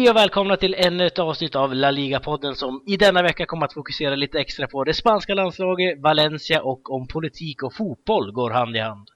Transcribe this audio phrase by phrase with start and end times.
[0.00, 3.64] Hej och välkomna till ännu ett avsnitt av La Liga-podden som i denna vecka kommer
[3.66, 8.50] att fokusera lite extra på det spanska landslaget, Valencia och om politik och fotboll går
[8.50, 9.08] hand i hand.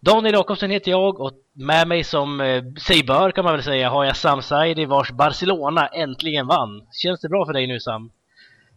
[0.00, 3.90] Daniel Jakobsen heter jag och med mig som eh, sig bör kan man väl säga
[3.90, 6.86] har jag Sam Saidi vars Barcelona äntligen vann.
[7.02, 8.10] Känns det bra för dig nu Sam?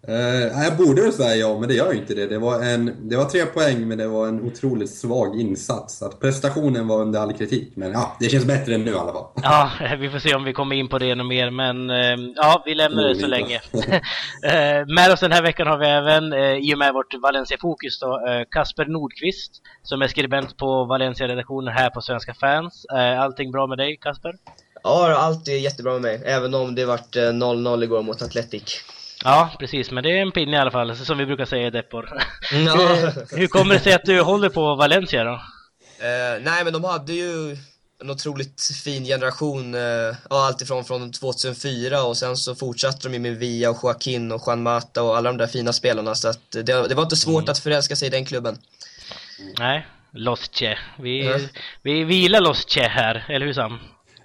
[0.09, 2.27] Uh, jag borde väl säga ja, men det gör ju inte det.
[2.27, 6.02] Det var, en, det var tre poäng, men det var en otroligt svag insats.
[6.02, 9.14] Att prestationen var under all kritik, men ja, det känns bättre än nu i alla
[9.14, 9.26] fall.
[9.44, 12.64] Ja, vi får se om vi kommer in på det ännu mer, men uh, ja,
[12.66, 13.62] vi lämnar det så länge.
[13.73, 16.34] uh, med oss den här veckan har vi även,
[16.64, 18.20] i och med vårt Valencia-fokus då,
[18.52, 22.86] Kasper Nordqvist, som är skribent på Valencia-redaktionen här på Svenska fans.
[23.20, 24.34] allting bra med dig, Kasper?
[24.84, 28.81] Ja, allt är jättebra med mig, även om det vart 0-0 igår mot Atletic.
[29.23, 29.91] Ja, precis.
[29.91, 32.09] Men det är en pinne i alla fall, som vi brukar säga i Depor.
[32.52, 32.75] Ja.
[32.75, 35.31] hur, hur kommer det sig att du håller på Valencia då?
[35.31, 37.57] Uh, nej, men de hade ju
[38.02, 43.35] en otroligt fin generation, uh, alltifrån från 2004 och sen så fortsatte de ju med
[43.35, 46.88] Via och Joaquin och Juan Mata och alla de där fina spelarna så att det,
[46.88, 47.52] det var inte svårt mm.
[47.52, 48.57] att förälska sig i den klubben.
[49.59, 50.77] Nej, Los Che.
[51.00, 51.41] Vi, mm.
[51.81, 53.79] vi, vi gillar Los Che här, eller hur Sam?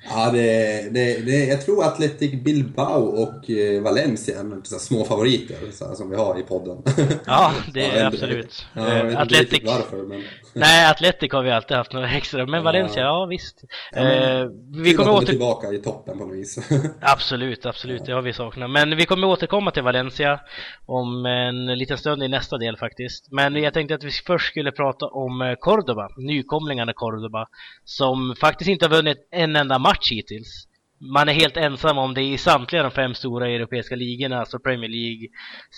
[0.09, 5.57] Ja, det, det, det, jag tror Atletic Bilbao och eh, Valencia är så små favoriter
[5.73, 6.83] så som vi har i podden.
[7.27, 8.67] Ja, det är ja, absolut.
[8.75, 9.53] Ja, jag vet Atletic...
[9.53, 10.23] inte varför, men...
[10.53, 13.65] Nej, Atletic har vi alltid haft några extra, men Valencia, ja, visst.
[13.93, 14.49] Ja, men, eh,
[14.83, 15.27] vi kommer åter...
[15.27, 16.59] tillbaka i toppen på något vis.
[17.01, 18.71] absolut, absolut, det har vi saknat.
[18.71, 20.41] Men vi kommer återkomma till Valencia
[20.87, 23.33] om en liten stund i nästa del faktiskt.
[23.33, 27.47] Men jag tänkte att vi först skulle prata om eh, Cordoba, nykomlingarna Cordoba,
[27.85, 30.67] som faktiskt inte har vunnit en enda match match hittills.
[30.99, 34.91] Man är helt ensam om det i samtliga de fem stora europeiska ligorna, alltså Premier
[34.91, 35.29] League,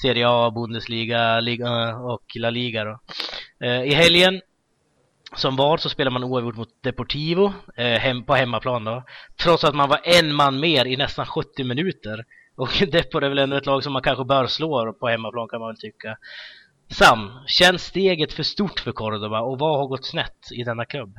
[0.02, 2.84] Serie A, Bundesliga, Liga eh, och La Liga.
[2.84, 2.98] Då.
[3.66, 4.40] Eh, I helgen
[5.34, 9.04] som var så spelade man oavgjort mot Deportivo eh, hem, på hemmaplan då.
[9.42, 12.24] Trots att man var en man mer i nästan 70 minuter.
[12.56, 15.60] Och Depor är väl ändå ett lag som man kanske bör slå på hemmaplan kan
[15.60, 16.16] man väl tycka.
[16.90, 21.14] Sam, känns steget för stort för Cordoba och vad har gått snett i denna klubb?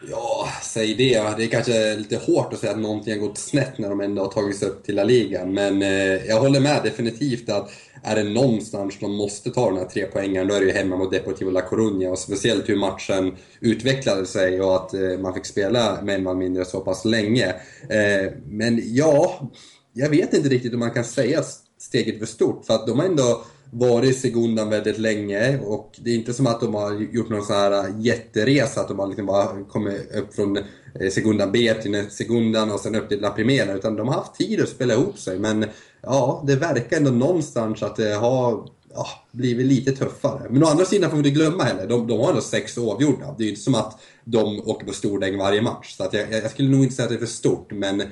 [0.00, 1.36] Ja, säg det.
[1.36, 4.22] Det är kanske lite hårt att säga att någonting har gått snett när de ändå
[4.22, 5.46] har tagit sig upp till La Liga.
[5.46, 7.70] Men eh, jag håller med definitivt att
[8.02, 10.96] är det någonstans de måste ta den här tre poängen då är det ju hemma
[10.96, 12.08] mot Deportivo La Coruña.
[12.08, 16.38] Och speciellt hur matchen utvecklade sig och att eh, man fick spela med en man
[16.38, 17.48] mindre så pass länge.
[17.88, 19.50] Eh, men ja,
[19.92, 21.42] jag vet inte riktigt om man kan säga
[21.80, 22.66] steget för stort.
[22.66, 26.46] För att de har ändå varit i Segundan väldigt länge och det är inte som
[26.46, 30.34] att de har gjort någon sån här jätteresa, att de har liksom bara kommit upp
[30.34, 34.14] från eh, Segundan B till Segundan och sen upp till La Primera, utan de har
[34.14, 35.38] haft tid att spela ihop sig.
[35.38, 35.64] Men
[36.02, 40.46] ja, det verkar ändå någonstans att det har ja, blivit lite tuffare.
[40.50, 43.34] Men å andra sidan får vi inte glömma heller, de, de har ändå sex oavgjorda.
[43.38, 45.96] Det är ju inte som att de åker på stordäng varje match.
[45.96, 48.02] Så att jag, jag skulle nog inte säga att det är för stort, men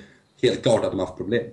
[0.42, 1.44] helt klart att de har haft problem.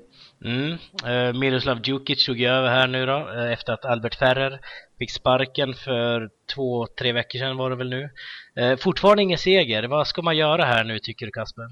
[0.46, 0.78] Mm.
[1.06, 4.60] Eh, Miroslav Djukic tog över här nu då eh, efter att Albert Ferrer
[5.00, 8.10] fick sparken för två, tre veckor sedan var det väl nu.
[8.56, 9.84] Eh, fortfarande ingen seger.
[9.84, 11.64] Vad ska man göra här nu tycker du Kasper?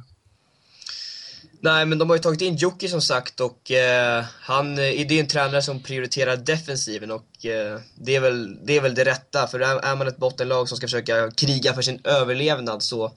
[1.61, 5.11] Nej, men de har ju tagit in Jocke som sagt och eh, han eh, det
[5.11, 9.05] är en tränare som prioriterar defensiven och eh, det, är väl, det är väl det
[9.05, 9.47] rätta.
[9.47, 13.11] För är, är man ett bottenlag som ska försöka kriga för sin överlevnad så,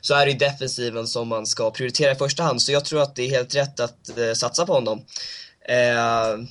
[0.00, 2.62] så är det ju defensiven som man ska prioritera i första hand.
[2.62, 5.04] Så jag tror att det är helt rätt att eh, satsa på honom.
[5.68, 6.44] Eh,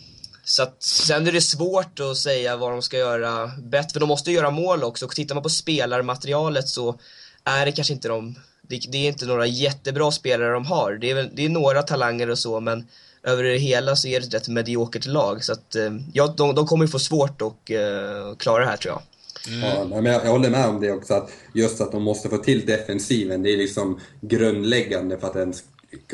[0.43, 4.09] så att, sen är det svårt att säga vad de ska göra bättre, för de
[4.09, 5.05] måste göra mål också.
[5.05, 6.99] Och tittar man på spelarmaterialet så
[7.43, 8.35] är det kanske inte de
[8.67, 10.93] det, det, är inte några jättebra spelare de har.
[10.93, 12.87] Det är, väl, det är några talanger och så, men
[13.23, 15.43] över det hela så är det ett rätt mediokert lag.
[15.43, 18.77] Så att, eh, ja, de, de kommer få svårt eh, att uh, klara det här
[18.77, 19.01] tror jag.
[19.47, 19.91] Mm.
[19.91, 22.37] Ja, men jag, jag håller med om det också, att just att de måste få
[22.37, 25.63] till defensiven, det är liksom grundläggande för att ens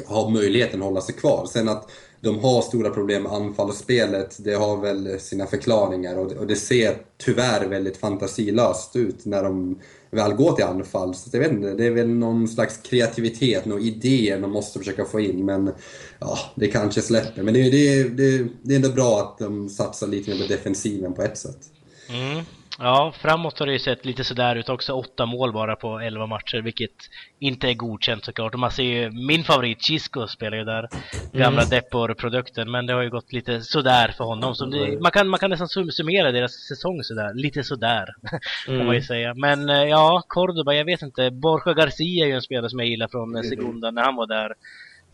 [0.07, 1.47] ha möjligheten att hålla sig kvar.
[1.53, 1.89] Sen att
[2.21, 6.35] de har stora problem med anfall och spelet, det har väl sina förklaringar och det,
[6.39, 9.79] och det ser tyvärr väldigt fantasilöst ut när de
[10.13, 11.15] väl går till anfall.
[11.15, 15.05] Så jag vet inte, det är väl någon slags kreativitet, några idéer de måste försöka
[15.05, 15.45] få in.
[15.45, 15.71] Men
[16.19, 17.43] ja, det kanske släpper.
[17.43, 21.13] Men det, det, det, det är ändå bra att de satsar lite mer på defensiven
[21.13, 21.59] på ett sätt.
[22.09, 22.45] Mm.
[22.79, 24.93] Ja, framåt har det ju sett lite sådär ut också.
[24.93, 26.91] Åtta mål bara på elva matcher, vilket
[27.39, 28.53] inte är godkänt såklart.
[28.53, 30.89] Och man ser ju, min favorit Chisco spelar ju där,
[31.31, 31.69] gamla mm.
[31.69, 34.55] Depor-produkten, men det har ju gått lite sådär för honom.
[34.55, 38.39] Så det, man, kan, man kan nästan summera deras säsong sådär, lite sådär, mm.
[38.65, 39.03] kan man ju mm.
[39.03, 39.33] säga.
[39.33, 41.31] Men eh, ja, Cordoba, jag vet inte.
[41.31, 43.43] Borja Garcia är ju en spelare som jag gillar från mm.
[43.43, 44.53] Segunda när han var där.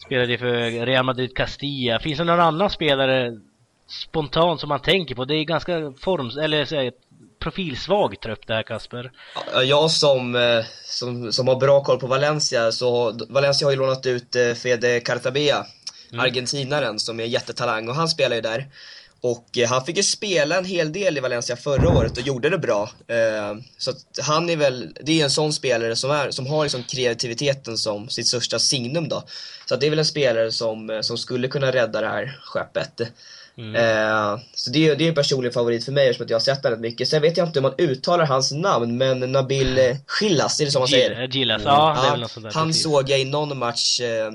[0.05, 1.99] Spelade för Real Madrid Castilla.
[1.99, 3.37] Finns det någon annan spelare
[3.87, 5.25] spontant som man tänker på?
[5.25, 6.37] Det är ganska forms...
[6.37, 6.91] eller så
[7.39, 9.11] profilsvag trupp det här Kasper.
[9.63, 14.05] Jag som, eh, som, som har bra koll på Valencia, så Valencia har ju lånat
[14.05, 15.65] ut eh, Fede Cartabea
[16.11, 16.25] mm.
[16.25, 18.67] argentinaren som är jättetalang och han spelar ju där.
[19.21, 22.49] Och eh, han fick ju spela en hel del i Valencia förra året och gjorde
[22.49, 22.89] det bra.
[23.77, 26.83] Så att han är väl, det är en sån spelare som, är, som har liksom
[26.83, 29.23] kreativiteten som sitt största signum då.
[29.65, 33.01] Så det är väl en spelare som, som skulle kunna rädda det här skeppet.
[33.59, 33.75] Mm.
[33.75, 36.71] Eh, så det, det är en personlig favorit för mig eftersom jag har sett honom
[36.71, 37.07] rätt mycket.
[37.07, 40.79] Sen vet jag inte hur man uttalar hans namn, men Nabil Gillas, är det så
[40.79, 41.27] man säger?
[41.27, 42.53] Gillas, ja, väl något sånt där.
[42.53, 42.83] Han precis.
[42.83, 44.31] såg jag i någon match eh,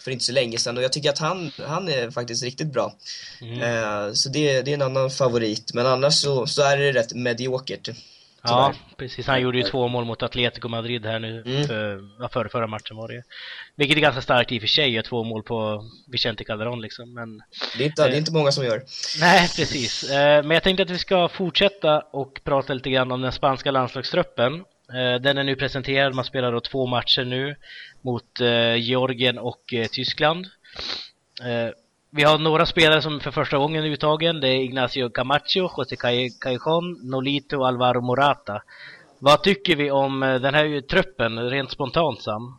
[0.00, 2.94] för inte så länge sedan och jag tycker att han, han är faktiskt riktigt bra.
[3.40, 3.62] Mm.
[3.62, 7.14] Eh, så det, det är en annan favorit, men annars så, så är det rätt
[7.14, 7.88] mediokert.
[8.42, 9.26] Ja, precis.
[9.26, 11.66] Han gjorde ju två mål mot Atletico Madrid här nu, mm.
[11.66, 13.22] för, för förra matchen var det
[13.76, 17.42] Vilket är ganska starkt i och för sig, två mål på Vicente Calderon liksom, men...
[17.78, 18.82] Det är inte, eh, det är inte många som gör.
[19.20, 20.10] Nej, precis.
[20.10, 23.70] Eh, men jag tänkte att vi ska fortsätta och prata lite grann om den spanska
[23.70, 24.54] landslagstruppen.
[24.92, 27.56] Eh, den är nu presenterad, man spelar då två matcher nu
[28.02, 30.46] mot eh, Georgien och eh, Tyskland.
[32.10, 34.40] Vi har några spelare som för första gången är uttagen.
[34.40, 35.96] Det är Ignacio Camacho, José
[36.40, 38.62] Cajon, Nolito och Alvaro Morata.
[39.18, 42.58] Vad tycker vi om eh, den här truppen, rent spontant Sam?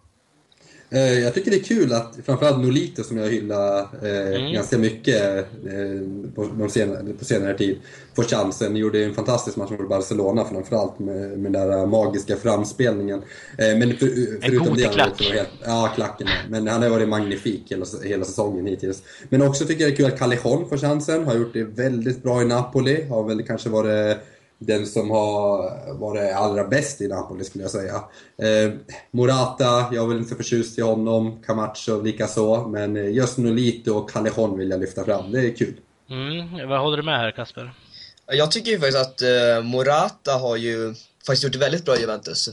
[0.91, 4.53] Eh, jag tycker det är kul att framförallt Nolito som jag hyllar eh, mm.
[4.53, 6.01] ganska mycket eh,
[6.35, 7.77] på, senare, på senare tid
[8.15, 8.75] får chansen.
[8.75, 13.21] Gjorde en fantastisk match mot Barcelona framförallt med, med den där magiska framspelningen.
[13.57, 14.07] Eh, men för,
[14.41, 15.21] förutom en god det, klack.
[15.21, 16.27] Helt, ja, klacken.
[16.49, 19.03] Men han har varit magnifik hela, hela säsongen hittills.
[19.29, 21.25] Men också tycker jag det är kul att Callejon får chansen.
[21.25, 23.05] Har gjort det väldigt bra i Napoli.
[23.09, 24.17] Har väl kanske varit
[24.59, 27.95] den som har varit allra bäst i Napoli skulle jag säga.
[28.37, 28.73] Eh,
[29.11, 31.41] Morata, jag är väl inte så förtjust i honom.
[31.45, 32.67] Camacho likaså.
[32.67, 35.31] Men eh, just Nolito och Callejon vill jag lyfta fram.
[35.31, 35.73] Det är kul.
[36.09, 37.73] Mm, vad håller du med här Kasper?
[38.25, 40.93] Jag tycker ju faktiskt att eh, Morata har ju
[41.27, 42.49] faktiskt gjort det väldigt bra i Juventus.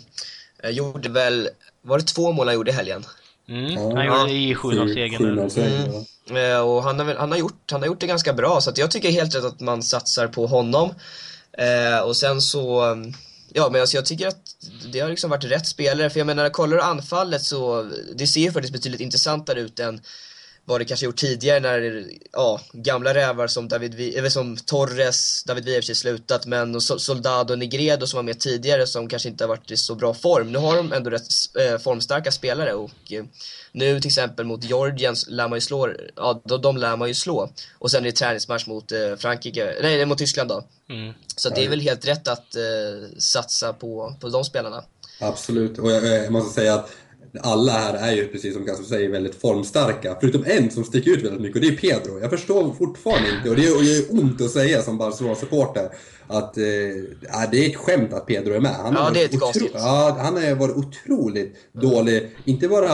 [0.62, 1.48] Eh, gjorde väl,
[1.82, 3.04] var det två mål han gjorde i helgen?
[3.48, 6.04] Mm, ja, han gjorde det i 7-0-segern.
[6.30, 6.52] Mm.
[6.52, 8.90] Eh, och han har, han, har gjort, han har gjort det ganska bra, så jag
[8.90, 10.90] tycker helt rätt att man satsar på honom.
[11.58, 13.12] Eh, och sen så, mm,
[13.52, 14.40] ja men alltså jag tycker att
[14.92, 16.10] det har liksom varit rätt spelare.
[16.10, 20.00] För jag menar, kollar du anfallet så, det ser ju faktiskt betydligt intressantare ut än
[20.68, 25.68] vad det kanske gjort tidigare när, ja, gamla rävar som David, eller som Torres, David
[25.68, 29.70] i slutat, men Soldado och Negredo som var med tidigare som kanske inte har varit
[29.70, 30.52] i så bra form.
[30.52, 31.28] Nu har de ändå rätt
[31.58, 33.24] eh, formstarka spelare och eh,
[33.72, 37.14] nu till exempel mot Georgien lär man ju slå, ja de, de lär man ju
[37.14, 37.50] slå.
[37.78, 40.64] Och sen är det träningsmatch mot eh, Frankrike, nej mot Tyskland då.
[40.90, 41.14] Mm.
[41.36, 42.56] Så det är väl helt rätt att
[43.18, 44.84] satsa på, på de spelarna.
[45.20, 46.90] Absolut, och jag, jag måste säga att
[47.42, 50.16] alla här är ju, precis som Kasper säger, väldigt formstarka.
[50.20, 52.20] Förutom en som sticker ut väldigt mycket och det är Pedro.
[52.20, 55.88] Jag förstår fortfarande inte, och det gör ont att säga som Barcelona-supporter,
[56.26, 56.64] att eh,
[57.50, 58.74] det är ett skämt att Pedro är med.
[58.74, 59.70] Han ja, det är ett konstigt.
[59.74, 62.36] Ja, han har varit otroligt dålig.
[62.44, 62.92] Inte bara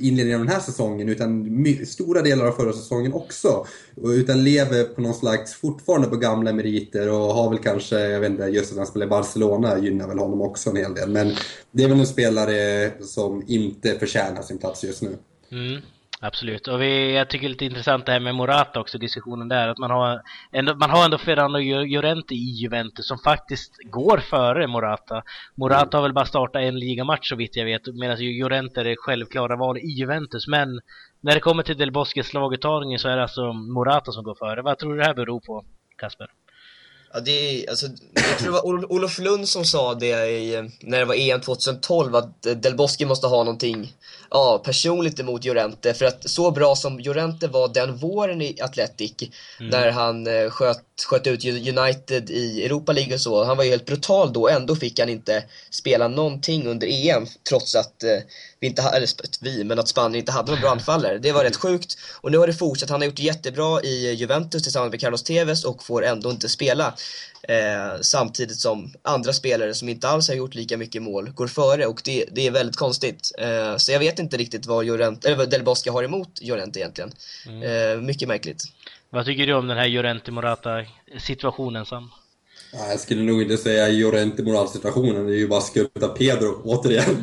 [0.00, 3.66] inledningen av den här säsongen utan stora delar av förra säsongen också.
[4.04, 8.30] Utan lever på någon slags, fortfarande på gamla meriter och har väl kanske, jag vet
[8.30, 11.10] inte, just att han spelar i Barcelona gynnar väl honom också en hel del.
[11.10, 11.32] Men
[11.70, 15.16] det är väl en spelare som inte förtjänar sin plats just nu.
[15.52, 15.82] Mm.
[16.24, 19.48] Absolut, och vi, jag tycker det är lite intressant det här med Morata också, diskussionen
[19.48, 19.68] där.
[19.68, 24.66] Att man har ändå, man har ändå Ferrando Llorente i Juventus som faktiskt går före
[24.66, 25.22] Morata.
[25.54, 28.96] Morata har väl bara startat en ligamatch så vitt jag vet, medan Llorente är det
[28.96, 30.46] självklara val i Juventus.
[30.48, 30.80] Men
[31.20, 34.62] när det kommer till Del Bosques laguttagning så är det alltså Morata som går före.
[34.62, 35.64] Vad tror du det här beror på,
[35.96, 36.30] Kasper?
[37.14, 40.98] Ja, det är, alltså, jag tror det var Olof Lund som sa det i, när
[40.98, 43.92] det var EM 2012 att Del Bosque måste ha någonting
[44.30, 45.94] ja, personligt emot Llorente.
[45.94, 49.12] För att så bra som Llorente var den våren i Atletic,
[49.60, 49.70] mm.
[49.70, 53.44] när han eh, sköt, sköt ut United i Europa League och så.
[53.44, 57.74] Han var ju helt brutal då, ändå fick han inte spela någonting under EM trots
[57.74, 58.18] att eh,
[58.60, 59.06] vi inte hade,
[59.40, 61.18] vi, men att Spanien inte hade någon bra anfallare.
[61.18, 61.98] Det var rätt sjukt.
[62.20, 62.90] Och nu har det fortsatt.
[62.90, 66.48] Han har gjort det jättebra i Juventus tillsammans med Carlos Tevez och får ändå inte
[66.48, 66.94] spela.
[67.48, 71.86] Eh, samtidigt som andra spelare som inte alls har gjort lika mycket mål går före
[71.86, 73.32] och det, det är väldigt konstigt.
[73.38, 76.80] Eh, så jag vet inte riktigt vad, Jorent, eller vad Del Bosque har emot Llorente
[76.80, 77.12] egentligen.
[77.46, 77.62] Mm.
[77.62, 78.64] Eh, mycket märkligt.
[79.14, 80.84] Vad tycker du om den här Llorente Morata
[81.18, 82.10] situationen Sam?
[82.72, 87.04] Jag skulle nog inte säga Llorente moralsituationen, det är ju bara skutta Pedro återigen.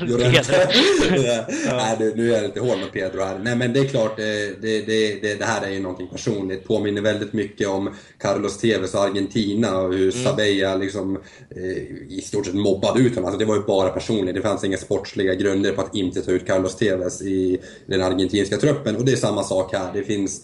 [0.00, 0.68] Llorente.
[1.66, 3.38] Nej, nu är jag lite hård med Pedro här.
[3.38, 6.64] Nej men det är klart, det, det, det, det här är ju någonting personligt.
[6.64, 10.24] Påminner väldigt mycket om Carlos Tevez och Argentina och hur mm.
[10.24, 11.16] Sabella liksom
[11.56, 13.24] eh, i stort sett mobbade ut honom.
[13.24, 16.30] Alltså det var ju bara personligt, det fanns inga sportsliga grunder på att inte ta
[16.30, 18.96] ut Carlos Tevez i den argentinska truppen.
[18.96, 20.40] Och det är samma sak här, det finns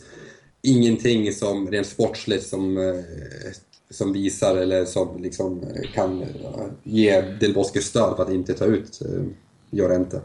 [0.63, 2.95] ingenting som rent sportsligt som eh,
[3.91, 5.65] som visar eller som liksom
[5.95, 6.25] kan
[6.83, 8.99] ge Del Bosque stöd för att inte ta ut
[9.71, 10.21] Llorente.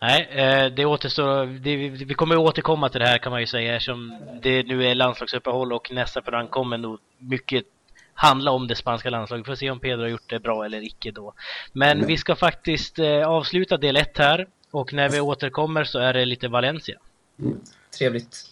[0.00, 3.74] Nej, eh, det återstår, det, vi kommer återkomma till det här kan man ju säga
[3.76, 7.64] eftersom det nu är landslagsuppehåll och nästa program kommer nog mycket
[8.14, 9.46] handla om det spanska landslaget.
[9.46, 11.32] Vi får se om Pedro har gjort det bra eller icke då.
[11.72, 12.06] Men Mm.
[12.06, 16.24] vi ska faktiskt eh, avsluta del 1 här och när vi återkommer så är det
[16.24, 16.98] lite Valencia.
[17.98, 18.49] Trevligt.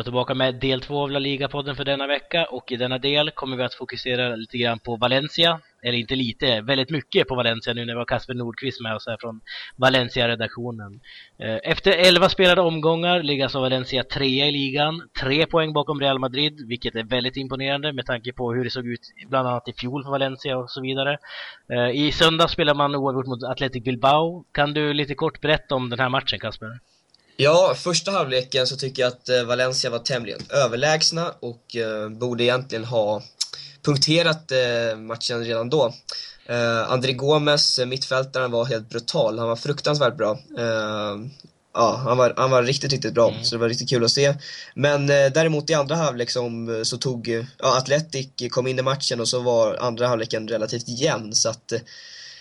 [0.00, 3.30] Då tillbaka med del två av La Liga-podden för denna vecka och i denna del
[3.30, 5.60] kommer vi att fokusera lite grann på Valencia.
[5.82, 9.06] Eller inte lite, väldigt mycket på Valencia nu när vi har Kasper Nordqvist med oss
[9.06, 9.40] här från
[9.76, 11.00] Valencia-redaktionen.
[11.38, 15.08] Eh, efter 11 spelade omgångar ligger alltså Valencia trea i ligan.
[15.20, 18.86] Tre poäng bakom Real Madrid, vilket är väldigt imponerande med tanke på hur det såg
[18.86, 21.18] ut bland annat i fjol för Valencia och så vidare.
[21.72, 24.44] Eh, I söndag spelar man oavgjort mot Athletic Bilbao.
[24.52, 26.89] Kan du lite kort berätta om den här matchen Kasper?
[27.42, 32.44] Ja, första halvleken så tycker jag att eh, Valencia var tämligen överlägsna och eh, borde
[32.44, 33.22] egentligen ha
[33.82, 35.94] punkterat eh, matchen redan då.
[36.46, 39.38] Eh, André Gomes, mittfältaren, var helt brutal.
[39.38, 40.38] Han var fruktansvärt bra.
[40.58, 41.16] Eh,
[41.74, 44.34] ja, han var, han var riktigt, riktigt bra, så det var riktigt kul att se.
[44.74, 47.28] Men eh, däremot i andra halvlek som, så tog
[47.58, 51.34] ja, Atletic kom in i matchen och så var andra halvleken relativt jämn.
[51.34, 51.72] Så att,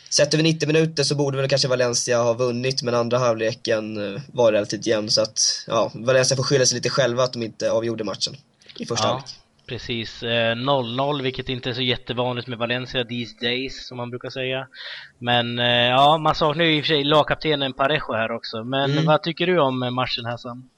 [0.10, 4.22] Sett över 90 minuter så borde väl kanske Valencia ha vunnit men andra halvleken eh,
[4.34, 7.72] var relativt jämn så att ja, Valencia får skylla sig lite själva att de inte
[7.72, 8.34] avgjorde matchen
[8.78, 9.30] i första Ja, halvlek.
[9.66, 10.24] precis.
[10.24, 14.68] Eh, 0-0, vilket inte är så jättevanligt med Valencia these days, som man brukar säga.
[15.20, 18.64] Men eh, ja, man saknar ju i och för sig lagkaptenen Parejo här också.
[18.64, 19.06] Men Mm.
[19.06, 20.70] vad tycker du om eh, matchen här Sam?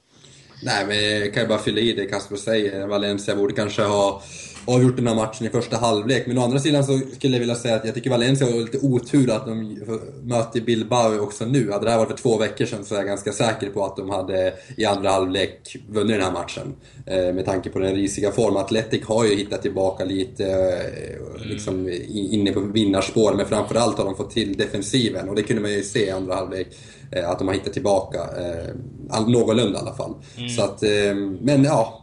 [0.63, 2.87] Nej, men jag kan ju bara fylla i det Kasper säger.
[2.87, 4.23] Valencia borde kanske ha
[4.65, 6.27] avgjort den här matchen i första halvlek.
[6.27, 8.77] Men å andra sidan så skulle jag vilja säga att jag tycker Valencia har lite
[8.77, 9.79] otur att de
[10.23, 11.71] möter Bilbao också nu.
[11.71, 13.97] Hade det här varit för två veckor sedan så är jag ganska säker på att
[13.97, 16.75] de hade i andra halvlek vunnit den här matchen.
[17.05, 18.57] Eh, med tanke på den risiga form.
[18.57, 23.33] Atletic har ju hittat tillbaka lite eh, liksom inne på vinnarspår.
[23.33, 26.35] Men framförallt har de fått till defensiven och det kunde man ju se i andra
[26.35, 26.67] halvlek.
[27.11, 30.13] eh, Att de har hittat tillbaka, eh, någorlunda i alla fall.
[30.55, 31.97] Så att, eh, men ja.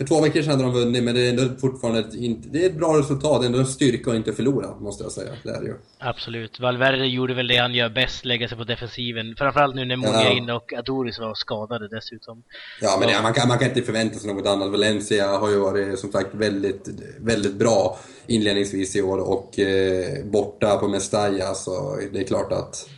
[0.00, 2.64] För två veckor sedan hade de vunnit, men det är ändå fortfarande ett, inte, det
[2.64, 3.44] är ett bra resultat.
[3.44, 5.30] Ändå en styrka att inte förlora, måste jag säga.
[5.42, 5.74] Det är ju.
[5.98, 6.60] Absolut.
[6.60, 9.34] Valverde gjorde väl det han gör bäst, lägga sig på defensiven.
[9.38, 10.54] Framförallt nu när Mounier Ja.
[10.54, 12.42] och Adoris var skadade dessutom.
[12.80, 14.70] Ja, men det, man, kan, man kan inte förvänta sig något annat.
[14.70, 16.88] Valencia har ju varit som sagt väldigt,
[17.20, 22.88] väldigt bra inledningsvis i år och eh, borta på Mestalla så det är klart att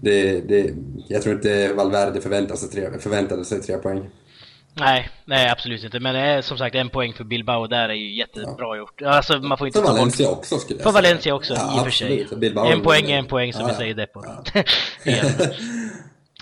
[0.00, 0.74] det, det,
[1.08, 4.10] jag tror inte Valverde förväntade sig tre, förväntade sig tre poäng.
[4.76, 6.00] Nej, nej absolut inte.
[6.00, 9.02] Men det är som sagt en poäng för Bilbao där är ju jättebra gjort.
[9.02, 11.02] Alltså man får inte För bort Valencia också skulle jag För säga.
[11.02, 12.26] Valencia också, Ja, i och för sig.
[12.36, 13.78] Bilbao En poäng är en poäng som Ja, vi ja.
[13.78, 14.24] säger det på.
[14.54, 14.62] Ja.
[15.04, 15.26] Igen.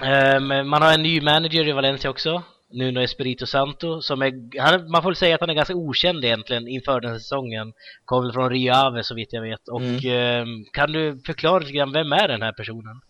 [0.02, 2.42] Ehm, man har en ny manager i Valencia också.
[2.72, 4.00] Nuno Espirito Santo.
[4.02, 7.18] Som är, han, man får säga att han är ganska okänd egentligen inför den här
[7.18, 7.72] säsongen.
[8.04, 9.68] Kommer från Rio Ave så vitt jag vet.
[9.68, 13.00] Och ehm, kan du förklara lite grann, vem är den här personen?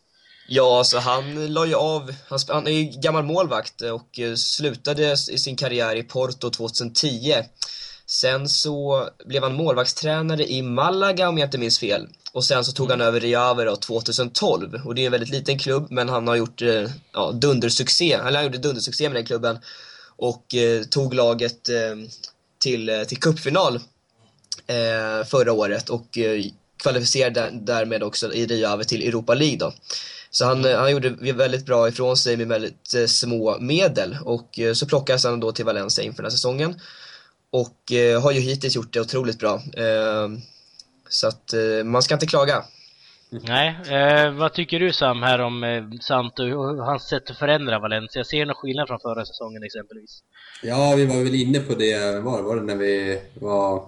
[0.54, 5.16] Ja, alltså han la ju av, han, han är ju gammal målvakt och eh, slutade
[5.16, 7.34] sin karriär i Porto 2010.
[8.06, 12.08] Sen så blev han målvaktstränare i Malaga om jag inte minns fel.
[12.32, 14.80] Och sen så tog han över Reave då 2012.
[14.84, 18.18] Och det är en väldigt liten klubb men han har gjort eh, ja, dundersuccé.
[18.22, 19.58] Han gjorde dundersuccé med den klubben.
[20.16, 21.96] Och eh, tog laget eh,
[22.58, 23.80] till, eh, till cupfinal
[24.66, 26.44] eh, förra året och eh,
[26.82, 29.72] kvalificerade därmed också i Rio Ave till Europa League då.
[30.30, 34.58] Så han, eh, han gjorde väldigt bra ifrån sig med väldigt eh, små medel och
[34.58, 36.80] eh, så plockades han då till Valencia inför den här säsongen.
[37.50, 39.62] Och eh, har ju hittills gjort det otroligt bra.
[41.08, 42.64] Så att man ska inte klaga.
[43.40, 47.78] Nej, eh, vad tycker du Sam här om eh, Santo och hans sätt att förändra
[47.78, 48.24] Valencia?
[48.24, 50.22] Ser du någon skillnad från förra säsongen exempelvis?
[50.62, 53.84] Ja, vi var väl inne på det, var, var det när vi var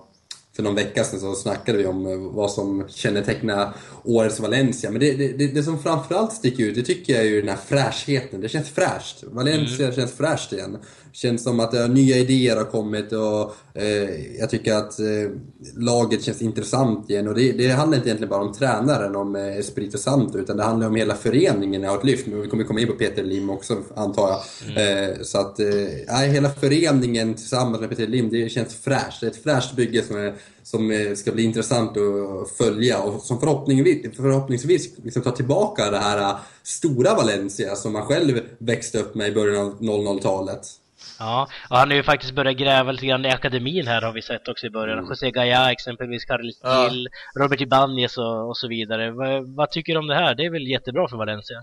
[0.57, 3.73] för någon vecka sedan så snackade vi om eh, vad som kännetecknar
[4.05, 4.91] årets Valencia.
[4.91, 7.59] Men det, det, det, som framförallt sticker ut, det tycker jag är ju den här
[7.67, 8.41] fräschheten.
[8.41, 9.25] Det känns fräscht.
[9.25, 10.79] Valencia känns fräscht igen.
[11.15, 15.31] Känns som att eh, nya idéer har kommit och eh, jag tycker att eh,
[15.77, 17.29] laget känns intressant igen.
[17.29, 20.63] Och det, det handlar inte egentligen bara om tränaren, om eh, Espirito Santo, utan det
[20.63, 22.27] handlar om hela föreningen har ett lyft.
[22.27, 24.41] Men vi kommer komma in på Peter Lim också, antar jag.
[24.77, 29.21] Eh, så att, eh, hela föreningen tillsammans med Peter Lim, det känns fräscht.
[29.21, 33.23] Det är ett fräscht bygge som, är, som eh, ska bli intressant att följa och
[33.23, 38.99] som förhoppningsvis, förhoppningsvis liksom tar tillbaka det här eh, stora Valencia som man själv växte
[38.99, 40.81] upp med i början av 00-talet.
[41.19, 44.23] Ja, och han har ju faktiskt börjat gräva lite grann i akademin här har vi
[44.23, 44.99] sett också i början.
[44.99, 45.11] Mm.
[45.11, 46.89] José Gaya exempelvis, Carles Ja.
[46.89, 47.09] Gil,
[47.39, 49.11] Robert Ibanez och, och så vidare.
[49.57, 50.35] Vad, tycker du om det här?
[50.35, 51.63] Det är väl jättebra för Valencia?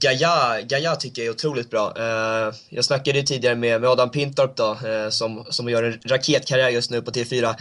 [0.00, 1.94] Gaia, Gaia tycker jag är otroligt bra.
[1.98, 6.68] Uh, jag snackade tidigare med, med Adam Pintorp då, uh, som, som gör en raketkarriär
[6.68, 7.54] just nu på T4.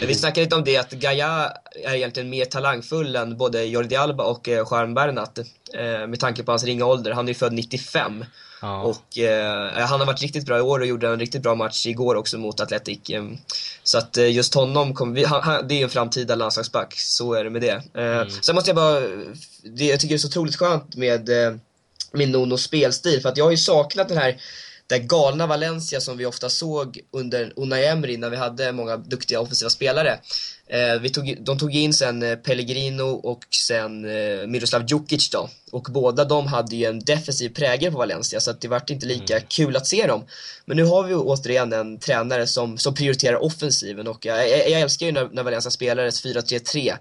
[0.06, 1.52] Vi snackade lite om det, att Gaia
[1.84, 5.38] är egentligen mer talangfull än både Jordi Alba och uh, Juan Bernat.
[5.74, 7.12] Uh, med tanke på hans ringa ålder.
[7.12, 8.24] Han är ju född 95.
[8.62, 8.82] Ja.
[8.82, 11.86] Och eh, han har varit riktigt bra i år och gjorde en riktigt bra match
[11.86, 13.10] igår också mot Atletic.
[13.10, 13.24] Eh,
[13.82, 17.44] så att eh, just honom, kommer vi, han, det är en framtida landslagsback, så är
[17.44, 17.82] det med det.
[17.94, 18.30] Eh, mm.
[18.30, 19.00] Sen måste jag bara,
[19.62, 21.54] det, jag tycker det är så otroligt skönt med eh,
[22.12, 24.40] min Nonos spelstil, för att jag har ju saknat den här
[24.90, 29.40] det galna Valencia som vi ofta såg under Unai Emery när vi hade många duktiga
[29.40, 30.18] offensiva spelare.
[30.66, 35.48] Eh, vi tog, de tog in sen eh, Pellegrino och sen eh, Miroslav Djukic då.
[35.72, 39.06] Och båda de hade ju en defensiv prägel på Valencia så att det vart inte
[39.06, 39.46] lika mm.
[39.48, 40.24] kul att se dem.
[40.64, 44.80] Men nu har vi återigen en tränare som, som prioriterar offensiven och jag, jag, jag
[44.80, 46.94] älskar ju när, när Valencia spelar ett 4-3-3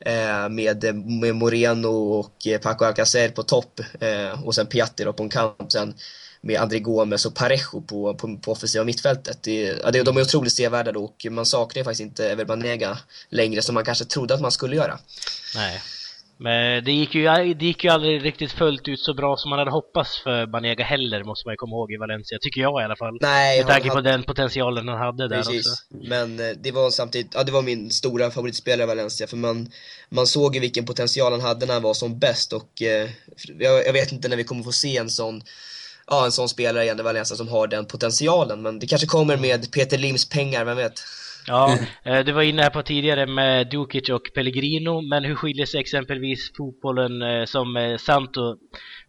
[0.00, 3.80] eh, med, med Moreno och eh, Paco Alcacer på topp
[4.44, 5.72] och sen Piatti då på en kant.
[5.72, 5.94] Sen
[6.40, 9.42] med André Gomes och Parejo på, på, på offensiva mittfältet.
[9.42, 12.98] Det, ja, det, de är otroligt sevärda då och man saknar faktiskt inte Ever Banega
[13.28, 14.98] längre som man kanske trodde att man skulle göra.
[15.54, 15.82] Nej.
[16.40, 19.58] Men det gick, ju, det gick ju aldrig riktigt fullt ut så bra som man
[19.58, 22.84] hade hoppats för Banega heller, måste man ju komma ihåg i Valencia, tycker jag i
[22.84, 23.18] alla fall.
[23.20, 24.02] Nej, Med tanke hade...
[24.02, 25.66] på den potentialen han hade där Precis.
[25.66, 25.84] också.
[25.90, 29.70] Men eh, det var samtidigt, ja det var min stora favoritspelare i Valencia, för man,
[30.08, 33.08] man såg ju vilken potential han hade när han var som bäst och eh,
[33.58, 35.42] jag, jag vet inte när vi kommer få se en sån
[36.10, 38.62] ja, en sån spelare igen i Valencia som har den potentialen.
[38.62, 41.00] Men det kanske kommer med Peter Lims pengar, vem vet?
[41.46, 45.66] Ja, eh, du var inne här på tidigare med Dukic och Pellegrino, men hur skiljer
[45.66, 48.56] sig exempelvis fotbollen eh, som eh, Santo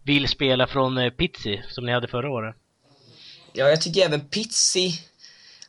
[0.05, 2.55] vill spela från Pizzi, som ni hade förra året?
[3.53, 4.93] Ja, jag tycker även Pizzi,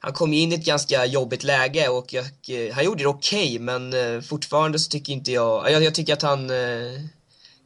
[0.00, 2.25] han kom in i ett ganska jobbigt läge och jag,
[2.73, 6.23] han gjorde det okej, okay, men fortfarande så tycker inte jag, jag, jag tycker att
[6.23, 6.50] han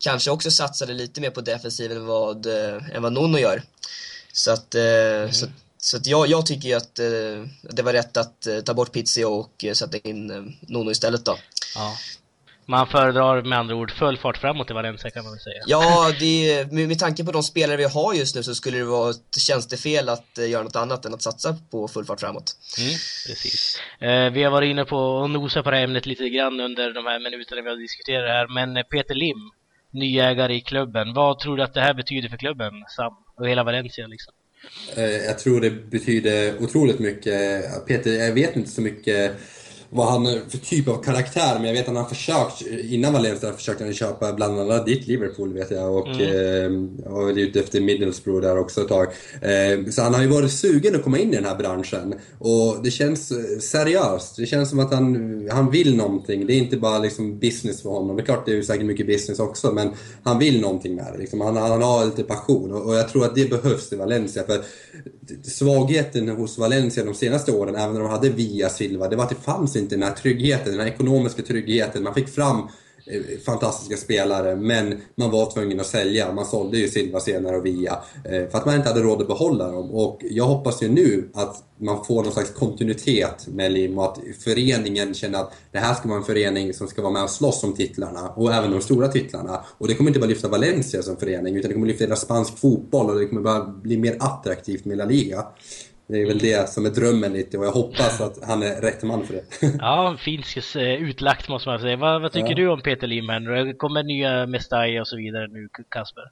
[0.05, 2.47] kanske också satsade lite mer på defensiven än vad,
[2.93, 3.63] än vad Nono gör.
[4.33, 5.33] Så att, mm.
[5.33, 5.47] så,
[5.79, 8.93] så att jag, jag tycker ju att eh, det var rätt att eh, ta bort
[8.93, 11.37] Pizzi och eh, sätta in eh, Nono istället då.
[11.75, 11.97] Ja.
[12.67, 15.63] Man föredrar med andra ord full fart framåt i Valencia kan man väl säga.
[15.67, 18.85] Ja, det, med, med tanke på de spelare vi har just nu så skulle det
[18.85, 22.57] vara ett tjänstefel att eh, göra något annat än att satsa på full fart framåt.
[22.79, 22.91] Mm,
[23.27, 23.81] precis.
[24.01, 26.93] Eh, vi har varit inne på och nosat på det här ämnet lite grann under
[26.93, 29.51] de här minuterna vi har diskuterat här, men eh, Peter Lim,
[29.95, 33.15] nyägare i klubben, vad tror du att det här betyder för klubben, Sam?
[33.37, 34.33] Och hela Valencia liksom?
[34.97, 37.87] Eh, jag tror det betyder otroligt mycket.
[37.87, 39.33] Peter, jag vet inte så mycket
[39.95, 43.53] vad han är för typ av karaktär, men jag vet att han försökt, innan Valencia
[43.53, 46.99] försökte han köpa bland annat ditt Liverpool vet jag och, mm.
[47.05, 49.07] eh, och ute efter Middlesbrough där också ett tag.
[49.41, 52.83] Eh, så han har ju varit sugen att komma in i den här branschen och
[52.83, 54.37] det känns eh, seriöst.
[54.37, 56.47] Det känns som att han, han vill någonting.
[56.47, 58.17] Det är inte bara liksom business för honom.
[58.17, 59.91] Det är klart det är säkert mycket business också, men
[60.23, 61.19] han vill någonting med det.
[61.19, 61.41] Liksom.
[61.41, 64.43] Han, han har lite passion och, och jag tror att det behövs i Valencia.
[64.47, 64.61] För
[65.43, 69.31] svagheten hos Valencia de senaste åren, även när de hade Via Silva, det var att
[69.31, 72.03] det fanns inte den här tryggheten, den här ekonomiska tryggheten.
[72.03, 72.69] Man fick fram
[73.07, 76.33] Eh, fantastiska spelare, men man var tvungen att sälja.
[76.33, 79.29] Man sålde ju Silva senare och Via eh, för att man inte hade råd att
[79.29, 79.91] behålla dem.
[79.91, 84.19] Och jag hoppas ju nu att man får någon slags kontinuitet med Lim och att
[84.45, 87.65] föreningen känner att det här ska vara en förening som ska vara med och slåss
[87.65, 89.65] om titlarna och även de stora titlarna.
[89.79, 92.59] Och det kommer inte bara lyfta Valencia som förening utan det kommer lyfta hela spansk
[92.59, 95.47] fotboll och det kommer bara bli mer attraktivt med La Liga.
[96.07, 99.03] Det är väl det som är drömmen lite och jag hoppas att han är rätt
[99.03, 99.45] man för det.
[99.79, 101.97] ja, fint utlagt måste man säga.
[101.97, 102.57] Vad, vad tycker ja.
[102.57, 103.27] du om Peter Lim?
[103.27, 106.31] Det kommer nya Mestalla och så vidare nu, Kasper?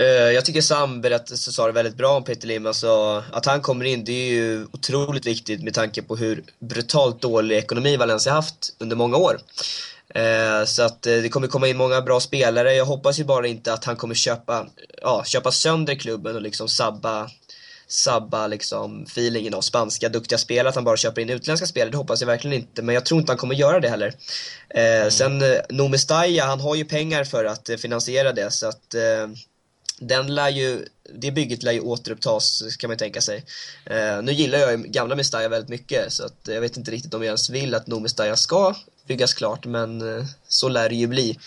[0.00, 2.66] Uh, jag tycker Sam berättade, sa det väldigt bra om Peter Lim.
[2.66, 7.20] Alltså, att han kommer in, det är ju otroligt viktigt med tanke på hur brutalt
[7.20, 9.38] dålig ekonomi Valencia haft under många år.
[10.16, 12.74] Uh, så att det kommer komma in många bra spelare.
[12.74, 14.66] Jag hoppas ju bara inte att han kommer köpa,
[15.02, 17.30] ja, köpa sönder klubben och liksom sabba
[17.92, 21.96] sabba liksom feelingen av spanska duktiga spelare, att han bara köper in utländska spelare, det
[21.96, 24.14] hoppas jag verkligen inte, men jag tror inte han kommer göra det heller.
[24.68, 25.10] Eh, mm.
[25.10, 29.28] Sen eh, Nomestaya, han har ju pengar för att eh, finansiera det, så att eh,
[29.98, 33.44] den lär ju, det bygget lär ju återupptas kan man tänka sig.
[33.86, 37.22] Eh, nu gillar jag gamla Mestalla väldigt mycket så att jag vet inte riktigt om
[37.22, 38.74] jag ens vill att Nomestalla ska
[39.06, 41.38] byggas klart men eh, så lär det ju bli.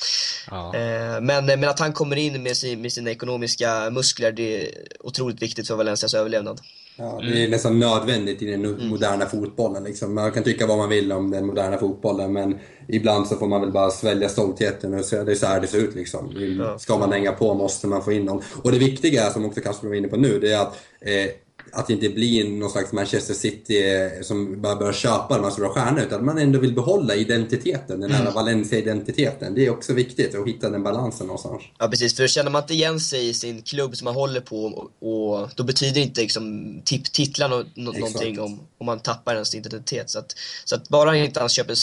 [0.52, 0.76] Ja.
[0.76, 4.70] Eh, men, men att han kommer in med, sin, med sina ekonomiska muskler det är
[5.00, 6.62] otroligt viktigt för Valencias överlevnad.
[6.98, 8.88] Ja, det är nästan nödvändigt i den mm.
[8.88, 9.84] moderna fotbollen.
[9.84, 10.14] Liksom.
[10.14, 13.62] Man kan tycka vad man vill om den moderna fotbollen men ibland så får man
[13.62, 15.96] väl bara svälja stoltheten och säga det är så här det ser ut.
[15.96, 16.34] Liksom.
[16.80, 18.44] Ska man hänga på måste man få in någon.
[18.64, 21.32] Och det viktiga som också Kasper var inne på nu, det är att eh,
[21.76, 25.52] att det inte blir någon slags Manchester City eh, som bara börjar köpa de här
[25.52, 28.34] stora stjärnorna, utan att man ändå vill behålla identiteten, den här mm.
[28.34, 29.56] Valencia-identiteten.
[29.56, 31.64] Det är också viktigt att hitta den balansen någonstans.
[31.80, 34.66] Ja precis, för känner man inte igen sig i sin klubb som man håller på
[34.66, 39.34] och, och då betyder inte liksom tip, titlar no, no, någonting om, om man tappar
[39.34, 40.10] ens identitet.
[40.10, 40.36] Så att,
[40.66, 41.76] så att bara inte han köper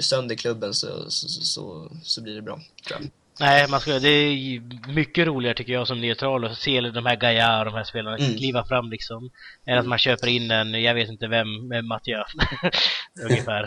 [0.00, 3.10] sönder klubben så, så, så, så blir det bra, tror jag.
[3.40, 7.16] Nej, man ska, det är mycket roligare tycker jag som neutral att se de här
[7.16, 8.36] Gaia och de här spelarna mm.
[8.36, 9.30] kliva fram liksom.
[9.66, 11.48] Än att man köper in en, jag vet inte vem,
[11.88, 12.32] Mattias.
[13.24, 13.62] Ungefär.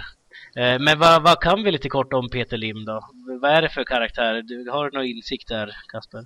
[0.56, 3.10] Eh, men vad, vad, kan vi lite kort om Peter Lim då?
[3.42, 4.42] Vad är det för karaktär?
[4.42, 6.24] Du, har du någon insikt där, Kasper?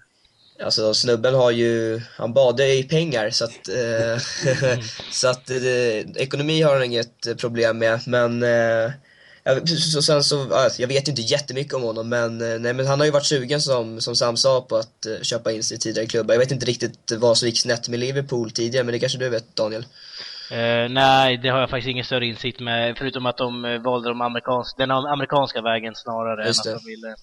[0.64, 4.18] Alltså snubben har ju, han badar i pengar så att, eh,
[5.12, 8.92] så att eh, ekonomi har han inget problem med men eh,
[9.66, 13.00] så sen så, jag vet ju inte jättemycket om honom men, eh, nej, men han
[13.00, 15.80] har ju varit sugen som, som Sam sa på att uh, köpa in sig i
[15.80, 16.34] tidigare klubbar.
[16.34, 19.30] Jag vet inte riktigt vad som gick snett med Liverpool tidigare men det kanske du
[19.30, 19.82] vet Daniel?
[20.52, 24.22] Uh, nej, det har jag faktiskt ingen större insikt med förutom att de valde de
[24.22, 27.16] amerikans den amerikanska vägen snarare än att de ville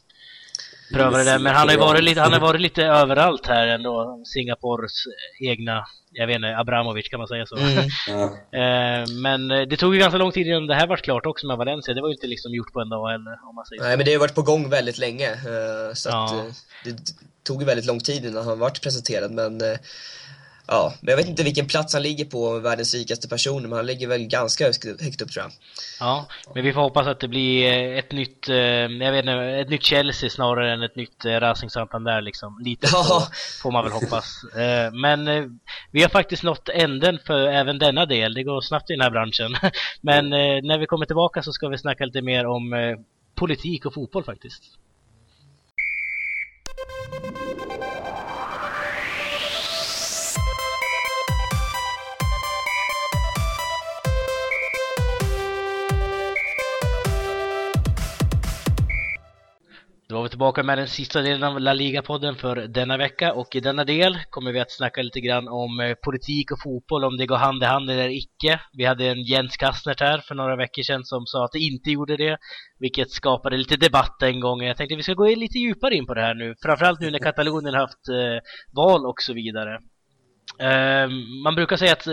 [0.93, 1.39] pröva det där.
[1.39, 4.23] Men han har ju varit lite, han har varit lite överallt här ändå.
[4.25, 4.93] Singapores
[5.41, 5.85] egna
[6.17, 7.57] jag vet inte, Abramovic kan man säga så.
[7.57, 7.79] Mm.
[8.61, 11.47] eh, men eh, det tog ju ganska lång tid innan det här var klart också
[11.47, 11.95] med Valencia.
[11.95, 13.97] Det var ju inte liksom gjort på en dag heller, om man säger Nej, så.
[13.97, 15.31] men det har varit på gång väldigt länge.
[15.31, 16.25] Eh, så ja.
[16.25, 19.63] att, det tog ju väldigt lång tid innan han vart presenterad, men
[20.67, 23.87] Ja, men jag vet inte vilken plats han ligger på, världens rikaste person, men han
[23.87, 25.53] ligger väl ganska högt upp tror jag.
[26.01, 29.33] Ja, men vi får hoppas att det blir eh, ett nytt, eh, jag vet inte,
[29.33, 32.59] ett nytt Chelsea snarare än ett nytt eh, Racing Santander liksom.
[32.65, 33.05] Lite ja.
[33.05, 33.21] så
[33.63, 34.45] får man väl hoppas.
[34.93, 35.25] Men
[35.91, 38.35] vi har faktiskt nått änden för även denna del.
[38.35, 39.57] Det går snabbt i den här branschen.
[40.01, 40.31] Men
[40.69, 42.75] när vi kommer tillbaka så ska vi snacka lite mer om
[43.35, 44.63] politik och fotboll faktiskt.
[60.15, 63.57] Då var vi tillbaka med den sista delen av La Liga-podden för denna vecka och
[63.57, 67.17] i denna del kommer vi att snacka lite grann om eh, politik och fotboll, om
[67.17, 68.61] det går hand i hand eller icke.
[68.73, 71.91] Vi hade en Jens Kastnert här för några veckor sedan som sa att det inte
[71.91, 72.39] gjorde det,
[72.79, 74.63] vilket skapade lite debatt en gång.
[74.63, 77.11] Jag tänkte att vi ska gå lite djupare in på det här nu, framförallt nu
[77.11, 78.41] när Katalonien haft eh,
[78.73, 79.75] val och så vidare.
[80.61, 81.09] Eh,
[81.45, 82.07] man brukar säga att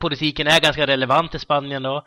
[0.00, 2.04] politiken är ganska relevant i Spanien då.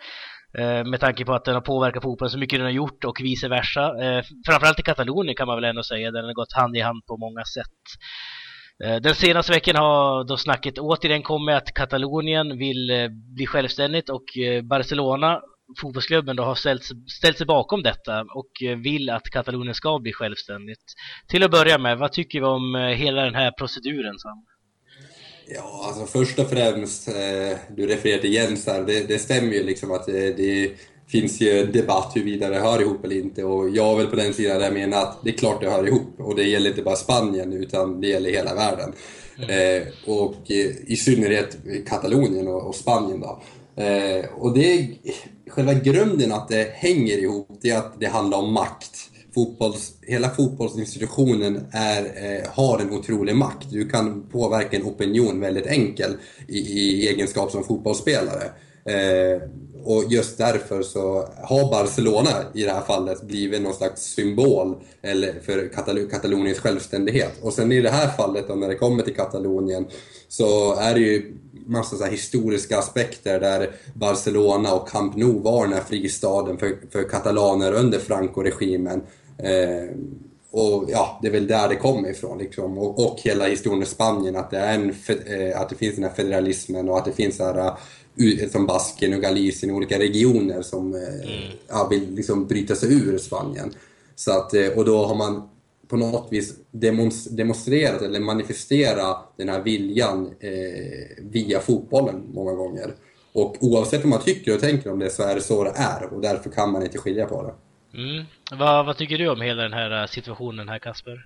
[0.58, 3.22] Eh, med tanke på att den har påverkat fotbollen så mycket den har gjort och
[3.22, 4.04] vice versa.
[4.04, 7.06] Eh, framförallt i Katalonien kan man väl ändå säga, den har gått hand i hand
[7.08, 7.82] på många sätt.
[8.84, 14.26] Eh, den senaste veckan har då snacket återigen kommit att Katalonien vill bli självständigt och
[14.64, 15.42] Barcelona,
[15.82, 16.84] fotbollsklubben, då har ställt,
[17.18, 20.84] ställt sig bakom detta och vill att Katalonien ska bli självständigt.
[21.28, 24.46] Till att börja med, vad tycker vi om hela den här proceduren Sam?
[25.48, 29.64] Ja, alltså först och främst, eh, du refererar till Jens där, det, det stämmer ju
[29.64, 30.72] liksom att det, det
[31.08, 34.34] finns ju debatt huruvida det hör ihop eller inte och jag är väl på den
[34.34, 36.82] sidan där jag menar att det är klart det hör ihop och det gäller inte
[36.82, 38.94] bara Spanien utan det gäller hela världen.
[39.38, 39.82] Mm.
[39.82, 43.42] Eh, och eh, i synnerhet Katalonien och, och Spanien då.
[43.84, 44.88] Eh, och det är
[45.48, 50.30] själva grunden att det hänger ihop, det är att det handlar om makt fotbolls, hela
[50.30, 53.68] fotbollsinstitutionen är, eh, har en otrolig makt.
[53.72, 56.18] Du kan påverka en opinion väldigt enkel
[56.48, 58.44] i, i egenskap som fotbollsspelare.
[58.86, 59.42] Eh,
[59.84, 65.40] och just därför så har Barcelona i det här fallet blivit någon slags symbol eller
[65.46, 67.34] för Katal Kataloniens självständighet.
[67.42, 69.88] Och sen i det här fallet då, när det kommer till Katalonien
[70.28, 75.74] så är det ju massa så historiska aspekter där Barcelona och Camp Nou var den
[75.74, 79.02] här fristaden för, för katalaner under Franco-regimen.
[79.44, 79.96] Eh,
[80.52, 82.78] och ja, det är väl där det kommer ifrån liksom.
[82.78, 86.04] Och, och hela historien i Spanien, att det, är en, eh, att det finns den
[86.04, 87.74] här federalismen och att det finns här,
[88.22, 91.58] uh, som Basken och Galicien, olika regioner som eh, mm.
[91.68, 93.74] ja, vill liksom bryta sig ur Spanien.
[94.16, 95.50] Så att, eh, och då har man
[95.88, 96.54] på något vis
[97.30, 102.94] demonstrerat eller manifesterat den här viljan eh, via fotbollen många gånger.
[103.34, 106.14] Och oavsett vad man tycker och tänker om det så är det så det är
[106.14, 107.54] och därför kan man inte skilja på det.
[107.94, 108.26] Mm.
[108.52, 111.26] Vad, vad tycker du om hela den här äh, situationen här Kasper?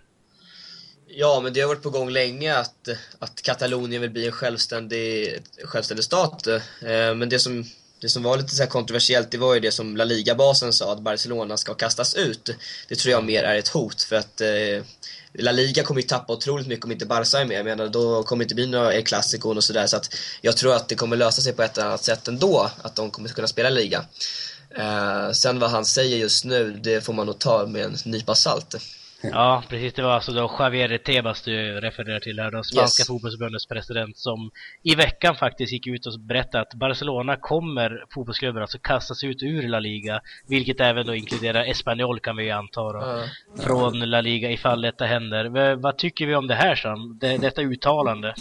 [1.08, 2.88] Ja, men det har varit på gång länge att,
[3.20, 6.48] att Katalonien vill bli en självständig, självständig stat.
[6.48, 6.62] Eh,
[7.16, 7.66] men det som,
[8.02, 11.00] det som var lite så kontroversiellt, det var ju det som La Liga-basen sa, att
[11.00, 12.50] Barcelona ska kastas ut.
[12.88, 14.84] Det tror jag mer är ett hot, för att eh,
[15.34, 17.58] La Liga kommer ju tappa otroligt mycket om inte Barca är med.
[17.58, 19.88] Jag menar, då kommer det inte bli några El Clasico och sådär.
[19.88, 22.72] Så att jag tror att det kommer lösa sig på ett eller annat sätt ändå,
[22.82, 24.06] att de kommer kunna spela liga.
[24.78, 28.36] Eh, sen vad han säger just nu, det får man nog ta med en nypa
[28.36, 28.76] salt.
[29.32, 29.94] Ja, precis.
[29.94, 33.08] Det var alltså då Javier Tebas du refererar till här, då spanska Yes.
[33.08, 34.52] fotbollsförbundets president som
[34.84, 39.68] i veckan faktiskt gick ut och berättade att Barcelona kommer fotbollsklubben alltså kastas ut ur
[39.68, 43.24] La Liga, vilket även då inkluderar Espanyol kan vi ju anta då, Ja.
[43.64, 45.46] från La Liga ifall detta händer.
[45.46, 47.18] V- vad tycker vi om det här Sam?
[47.22, 48.34] Det, detta uttalande?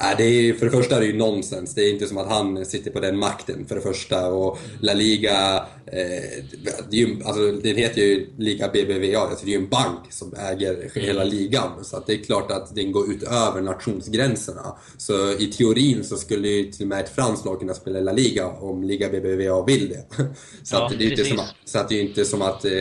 [0.00, 1.74] Nej, det är, för det första är det ju nonsens.
[1.74, 4.32] Det är inte som att han sitter på den makten, för det första.
[4.32, 6.44] Och La Liga, eh,
[6.90, 10.34] det ju, alltså, den heter ju Liga BBVA, alltså det är ju en bank som
[10.34, 11.84] äger hela ligan.
[11.84, 14.76] Så det är klart att den går utöver nationsgränserna.
[14.96, 18.12] Så i teorin så skulle ju till och med ett franskt lag kunna spela La
[18.12, 20.04] Liga om Liga BBVA vill det.
[20.62, 22.64] Så, Ja, att det, är inte som att, så att det är inte som att
[22.64, 22.72] eh,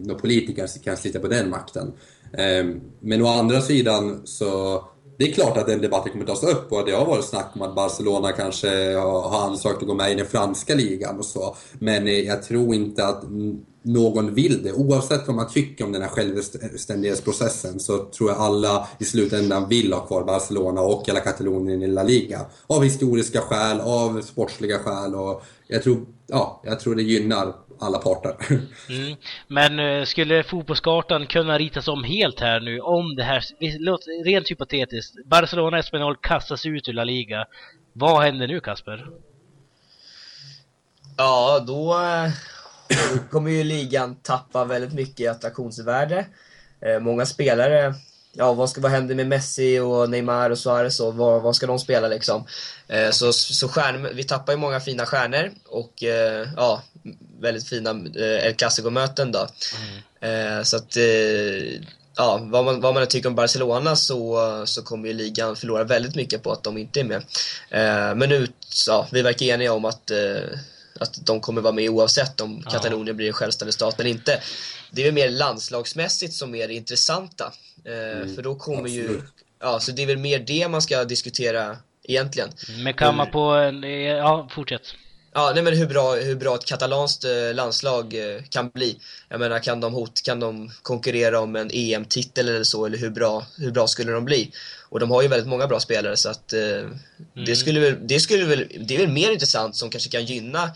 [0.00, 1.92] några politiker kan sitta på den makten.
[2.32, 2.64] Eh,
[3.00, 4.82] men å andra sidan så
[5.16, 7.62] det är klart att den debatten kommer tas upp och det har varit snack om
[7.62, 11.56] att Barcelona kanske har ansökt att gå med i den franska ligan och så.
[11.78, 13.24] Men eh, jag tror inte att
[13.82, 14.72] någon vill det.
[14.72, 19.92] Oavsett vad man tycker om den här självständighetsprocessen så tror jag alla i slutändan vill
[19.92, 22.40] ha kvar Barcelona och hela Katalonien i La Liga.
[22.66, 27.98] Av historiska skäl, av sportsliga skäl och jag tror, ja, jag tror det gynnar alla
[27.98, 28.36] parter.
[28.88, 29.16] Mm.
[29.48, 33.44] Men eh, skulle fotbollskartan kunna ritas om helt här nu om det här,
[33.78, 37.46] låt, rent hypotetiskt, Barcelona Espanyol kastas ut ur La Liga.
[37.92, 39.06] Vad händer nu Kasper?
[41.16, 42.30] Ja, då eh,
[43.30, 46.26] kommer ju ligan tappa väldigt mycket attraktionsvärde.
[46.80, 47.94] Eh, Många spelare,
[48.32, 51.66] ja vad ska vad händer med Messi och Neymar och Suarez och vad, vad ska
[51.66, 52.44] de spela liksom?
[52.88, 56.82] Eh, Så, så stjärn, vi tappar ju många fina stjärnor och eh, ja,
[57.40, 59.46] väldigt fina eh, El Clasico-möten då.
[60.26, 61.80] Eh, Så att eh,
[62.16, 66.14] ja, vad man, vad man tycker om Barcelona så, så kommer ju ligan förlora väldigt
[66.14, 67.16] mycket på att de inte är med.
[67.70, 68.46] Eh, Men nu,
[68.86, 70.58] ja, vi verkar eniga om att, eh,
[71.00, 72.70] att de kommer vara med oavsett om Ja.
[72.70, 74.40] Katalonien blir en självständig stat eller inte.
[74.90, 77.52] Det är väl mer landslagsmässigt som är det intressanta.
[77.84, 79.24] Eh, För då kommer ju, absolut.
[79.60, 82.48] ja, så det är väl mer det man ska diskutera egentligen.
[82.84, 83.54] Men kan man på
[84.18, 84.82] ja fortsätt.
[85.34, 88.98] Ja, nej men hur bra, hur bra ett katalanskt eh, landslag eh, kan bli.
[89.28, 93.10] Jag menar, kan de, hot, kan de konkurrera om en EM-titel eller så, eller hur
[93.10, 94.50] bra, hur bra skulle de bli?
[94.88, 96.88] Och de har ju väldigt många bra spelare så att eh,
[97.46, 100.70] det skulle väl, det skulle väl, det är väl mer intressant som kanske kan gynna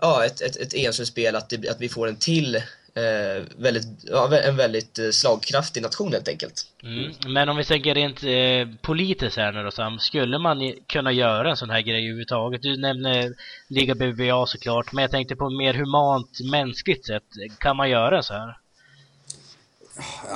[0.00, 2.62] ja, ett, ett, ett EM-slutspel, att, det- att vi får en till
[2.94, 6.66] eh, väldigt, ja, en väldigt eh, slagkraftig nation helt enkelt.
[6.82, 7.12] Mm.
[7.26, 11.50] Men om vi tänker rent eh, politiskt här nu då Sam, skulle man kunna göra
[11.50, 12.62] en sån här grej överhuvudtaget?
[12.62, 13.34] Du nämnde
[13.68, 17.24] Liga BBVA såklart, men jag tänkte på mer humant, mänskligt sätt.
[17.58, 18.56] Kan man göra så här?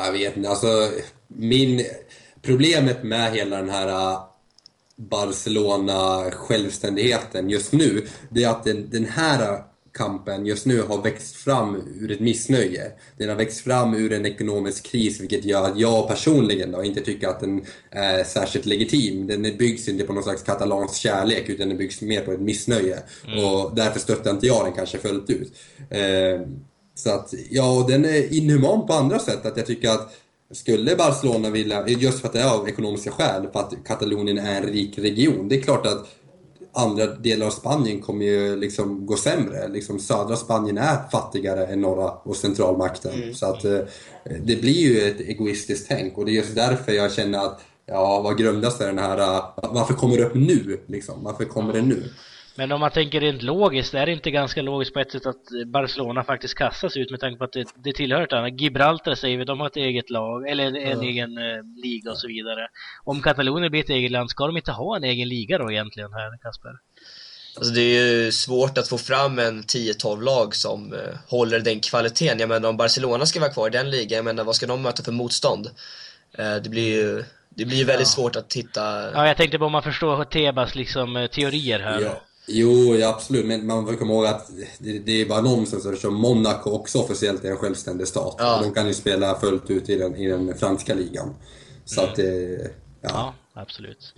[0.04, 0.90] Jag vet inte, alltså
[1.26, 1.84] min...
[2.42, 4.20] Problemet med hela den här äh,
[4.96, 11.76] Barcelona-självständigheten just nu, det är att den, den här kampen just nu har växt fram
[12.00, 12.92] ur ett missnöje.
[13.16, 17.00] Den har växt fram ur en ekonomisk kris, vilket gör att jag personligen då inte
[17.00, 19.26] tycker att den är särskilt legitim.
[19.26, 22.98] Den byggs inte på någon slags katalansk kärlek, utan den byggs mer på ett missnöje.
[23.24, 25.52] Och därför stöttar inte jag den kanske fullt ut.
[25.90, 26.40] Eh,
[26.94, 29.46] så att, ja, och den är inhuman på andra sätt.
[29.46, 30.14] Att jag tycker att
[30.50, 34.62] skulle Barcelona vilja, just för att det är av ekonomiska skäl, för att Katalonien är
[34.62, 35.48] en rik region.
[35.48, 36.08] Det är klart att
[36.78, 39.68] andra delar av Spanien kommer ju liksom gå sämre.
[39.68, 43.34] Liksom södra Spanien är fattigare än norra och centralmakten.
[43.34, 43.78] Så att eh,
[44.24, 47.60] det blir ju ett egoistiskt tänk och det är just därför jag känner att
[47.90, 49.18] Ja, vad grundas det den här...
[49.18, 50.80] eh, Varför kommer det upp nu?
[50.86, 51.24] Liksom?
[51.24, 52.10] Varför kommer det nu?
[52.58, 55.42] Men om man tänker rent logiskt, är det inte ganska logiskt på ett sätt att
[55.66, 58.60] Barcelona faktiskt kastas ut med tanke på att det, det tillhör ett annat?
[58.60, 62.18] Gibraltar säger vi, de har ett eget lag, eller en, en egen eh, liga och
[62.18, 62.68] så vidare.
[63.04, 66.12] Om Katalonien blir ett eget land, ska de inte ha en egen liga då egentligen
[66.12, 66.70] här, Kasper?
[67.56, 71.80] Alltså det är ju svårt att få fram en 10-12 lag som eh, håller den
[71.80, 72.38] kvaliteten.
[72.38, 74.82] Jag menar om Barcelona ska vara kvar i den ligan, jag menar vad ska de
[74.82, 75.70] möta för motstånd?
[76.38, 79.12] Eh, det blir ju det blir väldigt svårt att hitta...
[79.12, 82.00] Ja, jag tänkte på om man förstår Tebas liksom eh, teorier här.
[82.00, 82.22] Ja.
[82.48, 83.46] Jo, ja, absolut.
[83.46, 87.44] Men man får komma ihåg att det, det är bara nonsens eftersom Monaco också officiellt
[87.44, 88.36] är en självständig stat.
[88.38, 88.56] Ja.
[88.56, 91.34] Och de kan ju spela fullt ut i den, i den franska ligan.
[91.84, 92.58] Så att det...
[93.00, 93.08] Ja.
[93.12, 94.14] Ja, absolut.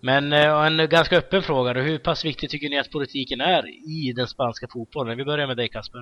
[0.00, 3.68] Men eh, en ganska öppen fråga då, hur pass viktig tycker ni att politiken är
[3.88, 5.16] i den spanska fotbollen?
[5.18, 6.00] Vi börjar med dig Kasper.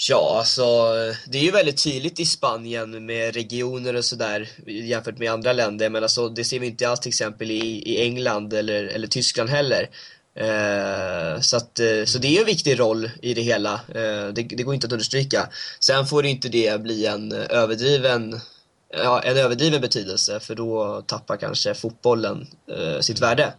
[0.00, 0.94] Ja, alltså
[1.26, 5.90] det är ju väldigt tydligt i Spanien med regioner och sådär jämfört med andra länder.
[5.90, 9.50] Men alltså, det ser vi inte alls till exempel i, i England eller, eller Tyskland
[9.50, 9.90] heller.
[10.34, 13.72] Eh, så, att, eh, så det är ju en viktig roll i det hela.
[13.74, 15.48] Eh, det, det går inte att understryka.
[15.80, 18.40] Sen får inte det bli en överdriven
[18.90, 23.52] Ja, en överdriven betydelse för då tappar kanske fotbollen eh, sitt värde.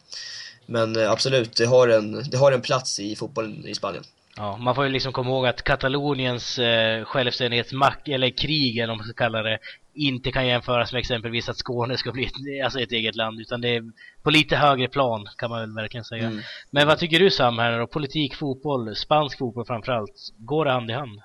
[0.65, 4.03] Men eh, absolut, det har, en, det har en plats i fotbollen i Spanien.
[4.39, 8.97] Ja, man får ju liksom komma ihåg att Kataloniens eh, självständighetsmack, eller krig eller om
[8.97, 9.59] man ska kalla det,
[9.93, 13.61] inte kan jämföras med exempelvis att Skåne ska bli ett, alltså ett eget land, utan
[13.61, 13.83] det är
[14.23, 16.27] på lite högre plan kan man väl verkligen säga.
[16.27, 16.39] Mm.
[16.71, 17.87] Men vad tycker du Sam här då?
[17.87, 21.21] Politik, fotboll, spansk fotboll framförallt, går det hand i hand?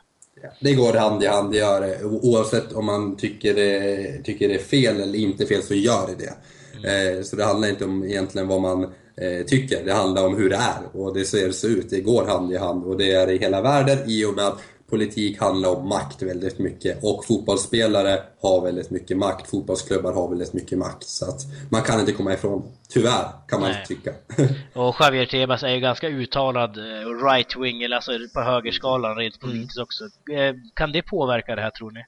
[0.61, 2.05] Det går hand i hand, det gör det.
[2.05, 6.25] Oavsett om man tycker det, tycker det är fel eller inte fel så gör det
[6.25, 6.35] det.
[6.79, 7.17] Mm.
[7.17, 10.51] Eh, så det handlar inte om egentligen vad man eh, tycker, det handlar om hur
[10.51, 11.91] det är och det ser så ut.
[11.91, 14.59] Det går hand i hand och det är i hela världen i och med att
[14.91, 20.53] politik handlar om makt väldigt mycket och fotbollsspelare har väldigt mycket makt, fotbollsklubbar har väldigt
[20.53, 21.07] mycket makt.
[21.07, 23.85] Så att man kan inte komma ifrån Tyvärr, kan man Nej.
[23.87, 24.11] tycka.
[24.73, 26.83] och Javier Tebas är ju ganska uttalad eh,
[27.25, 29.53] right-wing, eller alltså på högerskalan rent mm.
[29.53, 29.83] politiskt mm.
[29.85, 30.05] också.
[30.33, 32.05] Eh, kan det påverka det här tror ni?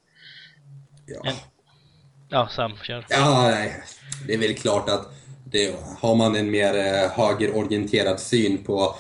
[1.07, 1.31] Ja.
[1.31, 1.35] En...
[2.29, 3.07] Ja, Sam, kör.
[3.09, 3.83] Ja, nej.
[4.27, 5.13] Det är väl klart att
[5.57, 8.95] det, har man en mer eh, högerorienterad syn på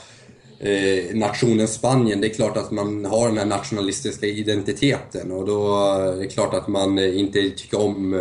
[0.58, 5.66] eh, nationen Spanien, det är klart att man har den här nationalistiska identiteten och då
[5.66, 8.20] eh, är det klart att man eh, inte tycker om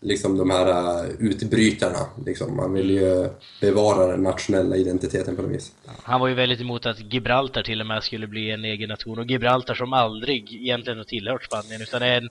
[0.00, 2.06] liksom de här utbrytarna.
[2.26, 2.56] Liksom.
[2.56, 3.28] Man vill ju
[3.60, 5.72] bevara den nationella identiteten på något vis.
[6.02, 9.18] Han var ju väldigt emot att Gibraltar till och med skulle bli en egen nation.
[9.18, 12.28] Och Gibraltar som aldrig egentligen har tillhört Spanien utan är en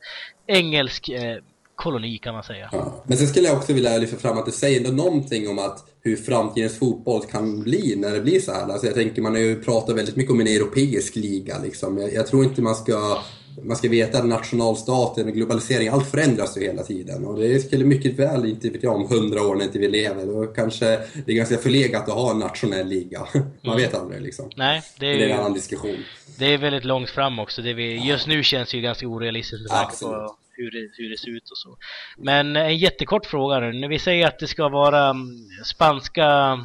[0.47, 1.37] engelsk eh,
[1.77, 2.69] koloni kan man säga.
[2.71, 3.03] Ja.
[3.07, 5.85] Men sen skulle jag också vilja lyfta fram att det säger ändå någonting om att
[6.01, 8.63] hur framtidens fotboll kan bli när det blir så här.
[8.63, 11.97] Alltså jag tänker, man har ju pratat väldigt mycket om en europeisk liga liksom.
[11.97, 13.17] Jag, jag tror inte man ska
[13.63, 17.25] man ska veta att nationalstaten och globalisering, allt förändras ju hela tiden.
[17.25, 20.25] Och det skulle mycket väl, inte vet jag, om hundra år när inte vi lever,
[20.25, 20.85] då kanske
[21.25, 23.19] det är ganska förlegat att ha en nationell liga.
[23.33, 23.77] Man mm.
[23.77, 24.49] vet aldrig liksom.
[24.55, 25.97] Nej, det är, det är en annan diskussion.
[26.39, 27.61] Det är väldigt långt fram också.
[27.61, 31.09] Det vi, just nu känns det ju ganska orealistiskt med tanke på hur det, hur
[31.09, 31.77] det ser ut och så.
[32.17, 33.73] Men en jättekort fråga nu.
[33.73, 36.59] När vi säger att det ska vara mm, spanska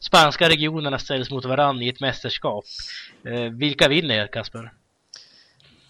[0.00, 2.64] spanska regionerna ställs mot varandra i ett mästerskap.
[3.26, 4.72] Eh, vilka vinner Kasper?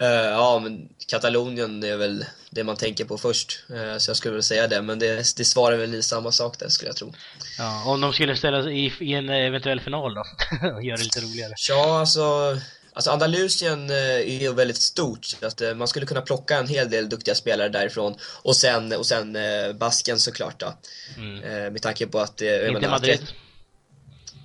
[0.02, 3.64] Uh, ja, men Katalonien är väl det man tänker på först.
[3.70, 6.58] Uh, så jag skulle väl säga det, men det, det svarar väl i samma sak
[6.58, 7.12] där skulle jag tro.
[7.58, 10.24] Ja, om de skulle ställa i, i en eventuell final då?
[10.82, 11.54] Gör det lite roligare.
[11.68, 12.56] Ja, alltså...
[12.98, 16.90] Alltså Andalusien eh, är ju väldigt stort, så att man skulle kunna plocka en hel
[16.90, 18.16] del duktiga spelare därifrån.
[18.42, 19.38] Och sen, och sen
[19.78, 20.74] Basken såklart då.
[21.16, 21.72] Mm.
[21.72, 22.40] Med tanke på att...
[22.40, 23.26] Inte Madrid?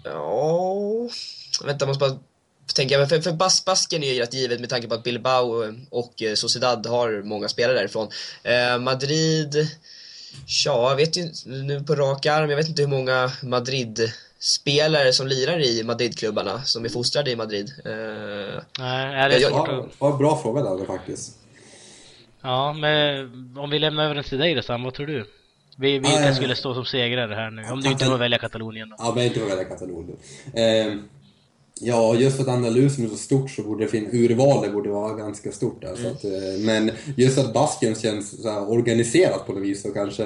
[0.03, 1.09] Ja...
[1.63, 2.19] Vänta, jag måste bara
[2.73, 5.75] tänker jag, för, för bas, Basken är ju rätt givet med tanke på att Bilbao
[5.89, 8.09] och eh, Sociedad har många spelare därifrån.
[8.43, 9.67] Eh, Madrid,
[10.65, 13.31] ja, jag vet ju nu på rak arm, jag vet inte hur många
[14.43, 17.73] Madrid-spelare som lirar i Madrid-klubbarna, som är fostrade i Madrid.
[17.85, 19.85] Eh, Nej, är det jag, svårt att...
[19.99, 21.37] Ja, bra fråga där faktiskt.
[22.41, 25.25] Ja, men om vi lämnar över den till dig då Sam, vad tror du?
[25.77, 27.63] Vi, vilka ah, skulle stå som segrare här nu?
[27.71, 28.95] Om du inte får välja Katalonien då?
[28.99, 30.17] Ja, men inte får välja Katalonien.
[30.53, 30.97] Eh,
[31.85, 35.13] Ja, just för att Andalusien är så stort så borde det finnas, urvalet borde vara
[35.13, 35.87] ganska stort där.
[35.87, 36.01] Mm.
[36.01, 39.89] Så att, eh, men just att Basken känns så här organiserat på något vis så
[39.89, 40.23] kanske,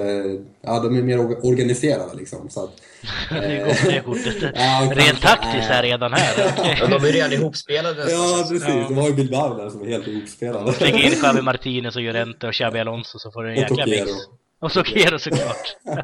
[0.62, 2.50] ja de är mer organiserade liksom.
[2.50, 2.82] Så att,
[3.30, 4.36] det går det kortet.
[4.56, 6.54] ja, Rent taktiskt är redan här.
[6.80, 8.12] ja, de är redan ihopspelade.
[8.12, 8.68] Ja, precis.
[8.68, 8.86] Ja.
[8.90, 10.74] De har ju Bilbao där som är helt ihopspelade.
[10.80, 14.12] Lägg in Javi Martinez och Llorente och Xabi Alonso så får du en jäkla mix.
[14.60, 15.78] Och Sokero såklart.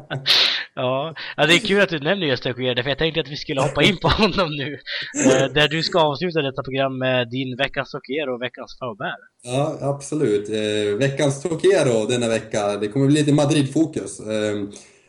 [0.74, 3.36] ja, ja, det är kul att du nämner just Sokero, för jag tänkte att vi
[3.36, 4.78] skulle hoppa in på honom nu.
[5.26, 9.18] Eh, där du ska avsluta detta program med din veckans Sokero och veckans Faubert.
[9.42, 10.48] Ja, absolut.
[10.48, 14.20] Eh, veckans Sokero denna vecka, det kommer bli lite Madrid-fokus.
[14.20, 14.64] Eh,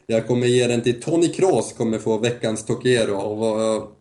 [0.08, 3.16] jag kommer ge den till Tony Kroos, kommer få veckans Tokero.
[3.16, 3.96] Och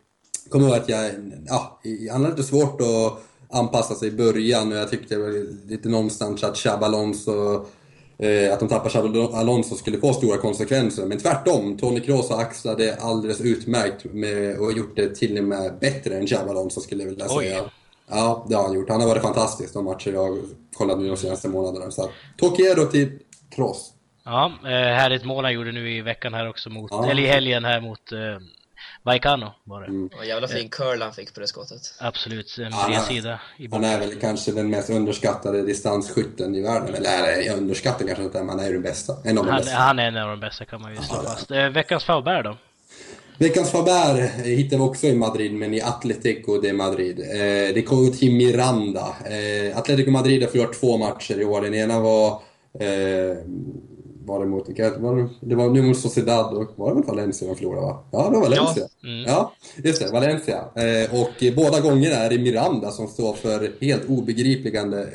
[0.51, 1.11] kommer ihåg att jag,
[1.47, 1.81] ja,
[2.13, 3.25] han hade lite svårt att
[3.59, 5.17] anpassa sig i början och jag tyckte
[5.69, 7.67] lite någonstans att Chabalonso Eh,
[8.53, 11.07] att de tappar Xabi Alonso skulle få stora konsekvenser.
[11.07, 15.45] Men tvärtom, Tony Kroos har axlat det alldeles utmärkt med, och gjort det till och
[15.45, 17.63] med bättre än Xabi Alonso skulle jag vilja säga.
[17.63, 17.71] Oj.
[18.09, 18.89] Ja, det har han gjort.
[18.89, 20.39] Han har varit fantastisk de matcher jag har
[20.75, 21.91] kollat nu de senaste månaderna.
[21.91, 23.19] Så Tokiero till
[23.51, 23.91] Kroos.
[24.25, 27.11] Ja, eh, härligt mål han gjorde nu i veckan här också mot, ja.
[27.11, 28.13] eller i helgen här mot
[29.05, 29.87] eh, Vallecano var det.
[29.87, 30.11] Mm.
[30.19, 31.95] Och jävla fin curl han fick på det skottet.
[31.99, 33.41] Absolut, en bred sida.
[33.57, 36.95] I han är väl kanske den mest underskattade distansskytten i världen.
[36.95, 39.17] Eller jag underskattar kanske inte, men han är ju den bästa.
[39.25, 39.77] En av de han, bästa.
[39.77, 41.51] han är en av de bästa kan man ju slå fast.
[41.51, 42.57] Eh, veckans Faubert då?
[43.39, 47.21] Veckans Faber hittar vi också i Madrid, men i Atletico de Madrid.
[47.21, 49.17] Eh, det kommer till Miranda.
[49.25, 51.61] Eh, Atletico Madrid har förlorat två matcher i år.
[51.61, 52.29] Den ena var
[52.81, 53.37] eh,
[54.25, 54.69] var det mot,
[54.99, 58.05] var det, det var nu mot Sociedad och var det mot Valencia de förlorade va?
[58.11, 58.89] Ja, det var Valencia.
[59.01, 59.25] Ja, mm.
[59.27, 60.65] ja just det, Valencia.
[60.75, 65.07] Eh, och båda gångerna är det Miranda som står för helt obegripliga,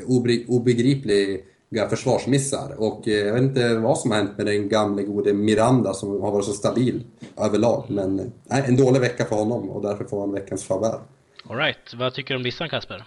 [0.48, 2.76] obegripliga försvarsmissar.
[2.78, 6.22] Och eh, jag vet inte vad som har hänt med den gamle gode Miranda som
[6.22, 7.04] har varit så stabil
[7.38, 7.86] överlag.
[7.88, 8.20] Men
[8.52, 11.02] eh, en dålig vecka för honom och därför får han veckans favör.
[11.50, 13.04] Alright, vad tycker du om listan Kasper?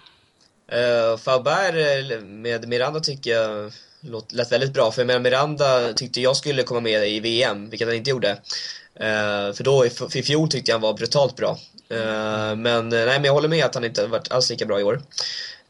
[0.72, 3.72] Uh, Faubert eh, med Miranda tycker jag
[4.02, 7.96] låt, lät väldigt bra, för Miranda tyckte jag skulle komma med i VM, vilket han
[7.96, 8.30] inte gjorde.
[9.00, 11.58] Uh, för då i, i fjol tyckte jag han var brutalt bra.
[11.92, 14.82] Uh, men, nej, men jag håller med att han inte varit alls lika bra i
[14.82, 15.02] år.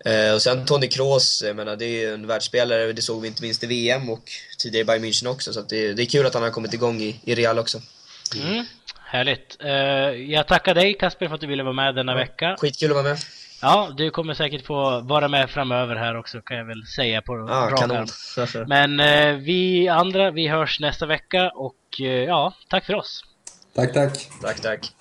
[0.06, 3.42] Uh, och sen Toni Kroos, jag menar det är en världsspelare, det såg vi inte
[3.42, 6.34] minst i VM och tidigare i Bayern München också, så det, det, är kul att
[6.34, 7.80] han har kommit igång i, i Real också.
[8.36, 8.64] Mm,
[9.04, 9.56] härligt.
[10.28, 12.56] jag tackar dig Kasper för att du ville vara med denna ja, vecka.
[12.58, 13.18] Skitkul att vara med.
[13.62, 17.36] Ja, du kommer säkert få vara med framöver här också kan jag väl säga på
[17.36, 18.06] ja, rak kanon.
[18.66, 23.24] Men eh, vi andra, vi hörs nästa vecka och eh, ja, tack för oss.
[23.74, 24.28] Tack, tack.
[24.42, 24.92] Tack, tack.